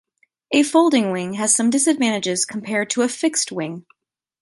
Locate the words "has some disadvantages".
1.33-2.43